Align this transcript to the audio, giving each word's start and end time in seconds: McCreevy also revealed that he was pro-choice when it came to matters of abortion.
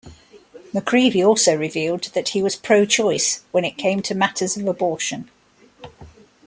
McCreevy 0.73 1.23
also 1.23 1.55
revealed 1.55 2.05
that 2.15 2.29
he 2.29 2.41
was 2.41 2.55
pro-choice 2.55 3.41
when 3.51 3.63
it 3.63 3.77
came 3.77 4.01
to 4.01 4.15
matters 4.15 4.57
of 4.57 4.67
abortion. 4.67 5.29